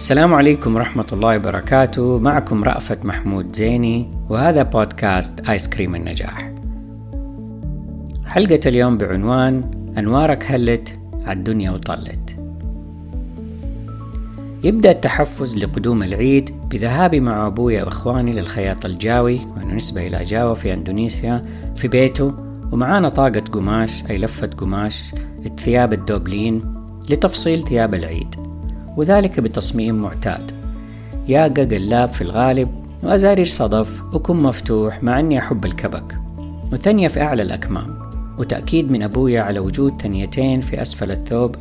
[0.00, 2.18] السلام عليكم ورحمة الله وبركاته.
[2.18, 6.52] معكم رأفت محمود زيني وهذا بودكاست آيس كريم النجاح.
[8.26, 12.36] حلقة اليوم بعنوان أنوارك هلت عالدنيا وطلت.
[14.64, 21.44] يبدأ التحفز لقدوم العيد بذهابي مع أبوي وإخواني للخياط الجاوي ونسبة إلى جاوا في أندونيسيا
[21.76, 22.34] في بيته
[22.72, 25.12] ومعانا طاقة قماش أي لفة قماش
[25.46, 26.74] الثياب الدوبلين
[27.10, 28.49] لتفصيل ثياب العيد.
[28.96, 30.50] وذلك بتصميم معتاد.
[31.28, 32.68] ياقة قلاب في الغالب
[33.02, 36.18] وأزارير صدف وكم مفتوح مع أني أحب الكبك.
[36.72, 37.98] وثانية في أعلى الأكمام.
[38.38, 41.56] وتأكيد من أبويا على وجود ثنيتين في أسفل الثوب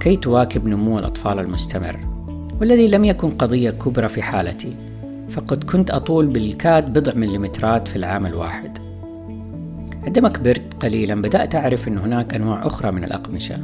[0.00, 2.00] كي تواكب نمو الأطفال المستمر.
[2.60, 4.76] والذي لم يكن قضية كبرى في حالتي.
[5.30, 8.78] فقد كنت أطول بالكاد بضع مليمترات في العام الواحد.
[10.02, 13.58] عندما كبرت قليلا بدأت أعرف أن هناك أنواع أخرى من الأقمشة.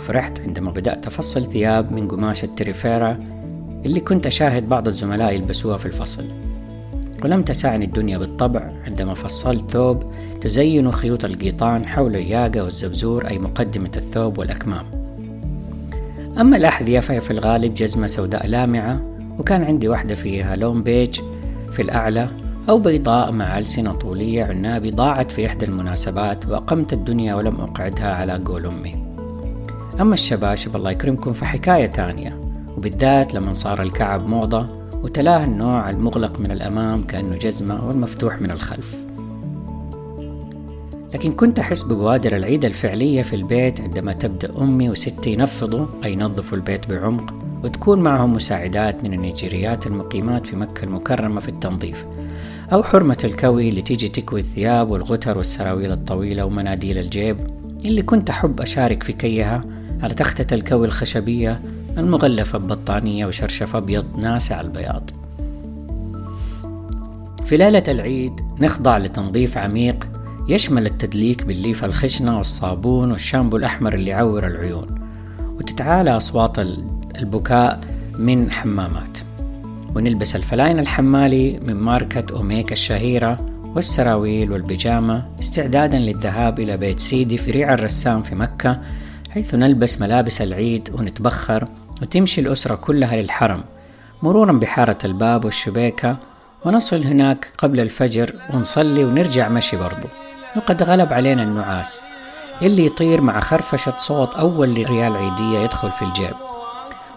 [0.00, 3.18] وفرحت عندما بدأت أفصل ثياب من قماش التريفيرا
[3.84, 6.24] اللي كنت أشاهد بعض الزملاء يلبسوها في الفصل.
[7.24, 13.90] ولم تسعني الدنيا بالطبع عندما فصلت ثوب تزين خيوط القيطان حول الياقة والزبزور أي مقدمة
[13.96, 14.86] الثوب والأكمام.
[16.40, 19.00] أما الأحذية فهي في الغالب جزمة سوداء لامعة
[19.38, 21.20] وكان عندي واحدة فيها لون بيج
[21.72, 22.28] في الأعلى
[22.68, 28.32] أو بيضاء مع ألسنة طولية عنابي ضاعت في إحدى المناسبات وأقمت الدنيا ولم أقعدها على
[28.44, 29.09] قول أمي.
[30.00, 32.40] أما الشباشب الله يكرمكم فحكاية تانية.
[32.76, 34.66] وبالذات لما صار الكعب موضة
[35.02, 39.06] وتلاه النوع المغلق من الأمام كأنه جزمة والمفتوح من الخلف.
[41.14, 46.56] لكن كنت أحس ببوادر العيد الفعلية في البيت عندما تبدأ أمي وستي ينفضوا أي ينظفوا
[46.58, 47.34] البيت بعمق
[47.64, 52.06] وتكون معهم مساعدات من النيجيريات المقيمات في مكة المكرمة في التنظيف
[52.72, 57.36] أو حرمة الكوي اللي تيجي تكوي الثياب والغتر والسراويل الطويلة ومناديل الجيب
[57.84, 61.60] اللي كنت أحب أشارك في كيها على تختة الكوي الخشبية
[61.98, 65.10] المغلفة ببطانية وشرشف أبيض ناسع البياض؟
[67.44, 70.08] في ليلة العيد نخضع لتنظيف عميق
[70.48, 74.86] يشمل التدليك بالليفة الخشنة والصابون والشامبو الأحمر اللي يعور العيون
[75.40, 76.58] وتتعالى أصوات
[77.18, 77.80] البكاء
[78.18, 79.18] من حمامات.
[79.94, 83.36] ونلبس الفلاين الحمالي من ماركة أوميك الشهيرة
[83.74, 88.80] والسراويل والبيجامة استعدادا للذهاب إلى بيت سيدي في ريع الرسام في مكة
[89.34, 91.68] حيث نلبس ملابس العيد ونتبخر
[92.02, 93.64] وتمشي الأسرة كلها للحرم
[94.22, 96.16] مرورا بحارة الباب والشبيكة
[96.64, 100.08] ونصل هناك قبل الفجر ونصلي ونرجع مشي برضو.
[100.56, 102.02] وقد غلب علينا النعاس
[102.62, 106.34] اللي يطير مع خرفشة صوت أول ريال عيدية يدخل في الجيب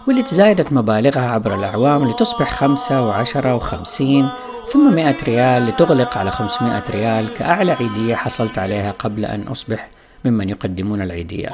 [0.06, 4.28] واللي تزايدت مبالغها عبر الأعوام لتصبح خمسة وعشرة وخمسين
[4.66, 9.88] ثم مئة ريال لتغلق على خمسمائة ريال كأعلى عيدية حصلت عليها قبل أن أصبح
[10.24, 11.52] ممن يقدمون العيديات.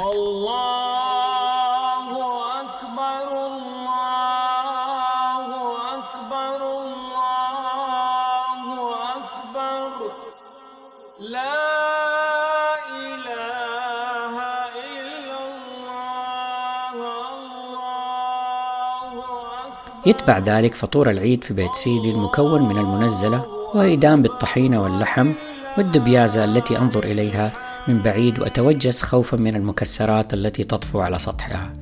[20.06, 25.32] يتبع ذلك فطور العيد في بيت سيدي المكون من المنزلة وهي دام بالطحينة واللحم
[25.78, 27.52] والدبيازة التي أنظر إليها
[27.88, 31.72] من بعيد وأتوجس خوفا من المكسرات التي تطفو على سطحها.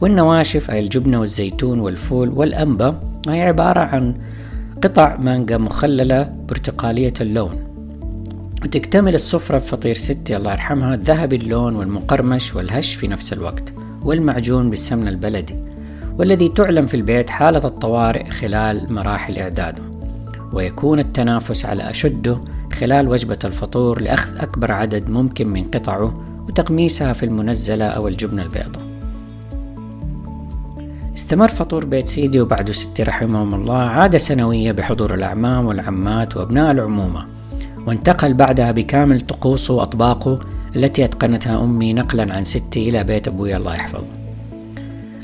[0.00, 4.14] والنواشف أي الجبنة والزيتون والفول والأنبا وهي عبارة عن
[4.82, 7.66] قطع مانجا مخللة برتقالية اللون.
[8.62, 13.72] وتكتمل السفرة بفطير ستي الله يرحمها ذهبي اللون والمقرمش والهش في نفس الوقت
[14.02, 15.56] والمعجون بالسمن البلدي
[16.18, 19.82] والذي تعلم في البيت حالة الطوارئ خلال مراحل إعداده.
[20.52, 22.40] ويكون التنافس على أشده
[22.80, 28.82] خلال وجبة الفطور لأخذ أكبر عدد ممكن من قطعه وتقميسها في المنزلة أو الجبنة البيضاء.
[31.14, 37.26] استمر فطور بيت سيدي وبعده ستي رحمهم الله عادة سنوية بحضور الأعمام والعمات وأبناء العمومة
[37.86, 40.40] وانتقل بعدها بكامل طقوسه وأطباقه
[40.76, 44.19] التي أتقنتها أمي نقلا عن ستي إلى بيت أبوي الله يحفظه.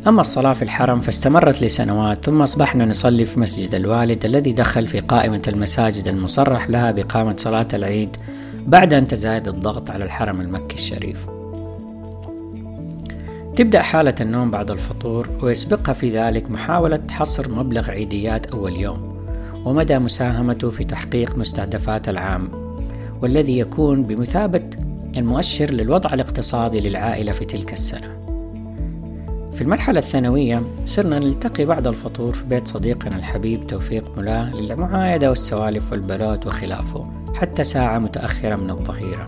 [0.07, 5.01] أما الصلاة في الحرم فاستمرت لسنوات ثم أصبحنا نصلي في مسجد الوالد الذي دخل في
[5.01, 8.17] قائمة المساجد المصرح لها بإقامة صلاة العيد
[8.67, 11.27] بعد أن تزايد الضغط على الحرم المكي الشريف.
[13.57, 19.17] تبدأ حالة النوم بعد الفطور ويسبقها في ذلك محاولة حصر مبلغ عيديات أول يوم
[19.65, 22.51] ومدى مساهمته في تحقيق مستهدفات العام
[23.23, 24.71] والذي يكون بمثابة
[25.17, 28.26] المؤشر للوضع الاقتصادي للعائلة في تلك السنة.
[29.57, 35.93] في المرحلة الثانوية صرنا نلتقي بعد الفطور في بيت صديقنا الحبيب توفيق ملاه للمعايدة والسوالف
[35.93, 39.27] والبلوت وخلافه حتى ساعة متأخرة من الظهيرة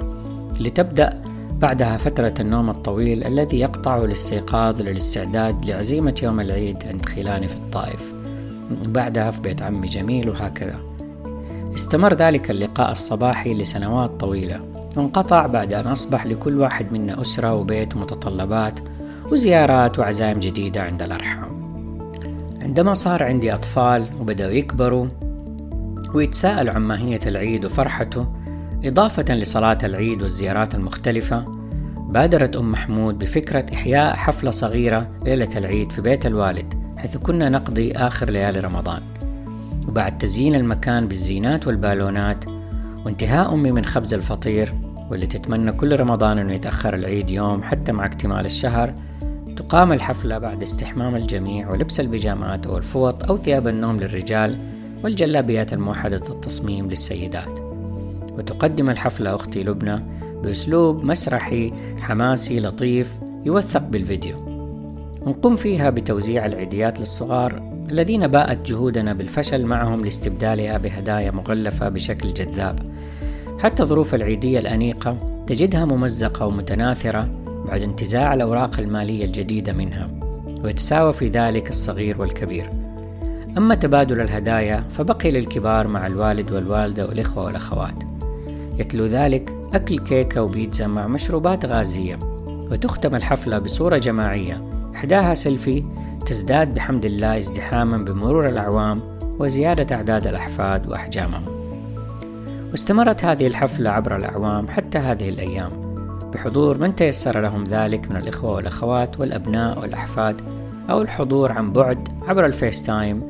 [0.60, 7.54] لتبدأ بعدها فترة النوم الطويل الذي يقطع الاستيقاظ للاستعداد لعزيمة يوم العيد عند خلاني في
[7.54, 8.14] الطائف
[8.86, 10.78] وبعدها في بيت عمي جميل وهكذا.
[11.74, 14.60] استمر ذلك اللقاء الصباحي لسنوات طويلة
[14.96, 18.80] وانقطع بعد أن أصبح لكل واحد منا أسرة وبيت ومتطلبات
[19.32, 21.58] وزيارات وعزائم جديدة عند الأرحام.
[22.62, 25.08] عندما صار عندي أطفال وبدأوا يكبروا
[26.14, 28.26] ويتساءلوا عن ماهية العيد وفرحته
[28.84, 31.44] إضافة لصلاة العيد والزيارات المختلفة
[31.96, 37.92] بادرت أم محمود بفكرة إحياء حفلة صغيرة ليلة العيد في بيت الوالد حيث كنا نقضي
[37.92, 39.02] آخر ليالي رمضان.
[39.88, 42.44] وبعد تزيين المكان بالزينات والبالونات
[43.06, 44.74] وانتهاء أمي من خبز الفطير
[45.10, 48.94] واللي تتمنى كل رمضان أنه يتأخر العيد يوم حتى مع اكتمال الشهر
[49.58, 54.58] تقام الحفلة بعد استحمام الجميع ولبس البيجامات أو الفوط أو ثياب النوم للرجال
[55.04, 57.60] والجلابيات الموحدة التصميم للسيدات.
[58.30, 60.02] وتقدم الحفلة أختي لبنى
[60.42, 64.36] بأسلوب مسرحي حماسي لطيف يوثق بالفيديو.
[65.22, 72.78] ونقوم فيها بتوزيع العيديات للصغار الذين باءت جهودنا بالفشل معهم لاستبدالها بهدايا مغلفة بشكل جذاب.
[73.58, 77.28] حتى ظروف العيدية الأنيقة تجدها ممزقة ومتناثرة
[77.68, 80.10] بعد انتزاع الأوراق المالية الجديدة منها
[80.64, 82.70] ويتساوى في ذلك الصغير والكبير.
[83.58, 88.02] أما تبادل الهدايا فبقي للكبار مع الوالد والوالدة والإخوة والأخوات.
[88.78, 92.18] يتلو ذلك أكل كيكة وبيتزا مع مشروبات غازية
[92.48, 94.64] وتختم الحفلة بصورة جماعية.
[94.94, 95.84] إحداها سيلفي
[96.26, 99.00] تزداد بحمد الله ازدحاما بمرور الأعوام
[99.38, 101.44] وزيادة أعداد الأحفاد وأحجامهم.
[102.70, 105.87] واستمرت هذه الحفلة عبر الأعوام حتى هذه الأيام.
[106.32, 110.40] بحضور من تيسر لهم ذلك من الإخوة والأخوات والأبناء والأحفاد
[110.90, 113.22] أو الحضور عن بعد عبر ال FaceTime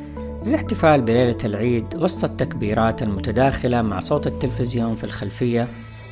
[0.47, 5.69] للاحتفال بليلة العيد وسط التكبيرات المتداخلة مع صوت التلفزيون في الخلفية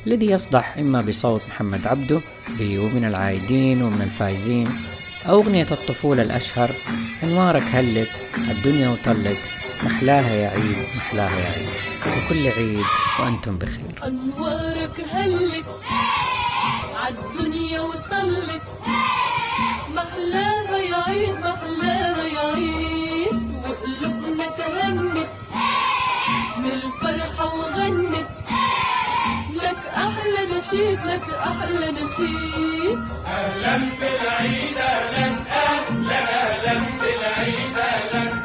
[0.07, 2.19] الذي يصدح إما بصوت محمد عبده
[2.61, 4.67] ومن العايدين ومن الفايزين
[5.29, 6.69] أو أغنية الطفولة الأشهر
[7.23, 8.09] أنوارك هلت
[8.51, 9.37] الدنيا وطلت
[9.85, 11.67] محلاها يا عيد محلاها يا عيد.
[12.07, 12.85] وكل عيد
[13.19, 14.07] وأنتم بخير.
[14.07, 15.65] أنوارك هلت.
[16.95, 18.61] عالدنيا وطلت
[19.95, 23.47] محلاها يا عيد محلاها يا عيد.
[23.67, 25.27] وقلوبنا تهنت
[26.57, 28.27] من الفرحة وغنت
[29.53, 32.99] لك أحلى نشيد لك أحلى نشيد.
[33.25, 35.25] أهلا بالعيد أهلا
[35.65, 38.36] أهلا أهلا بالعيد أهلا.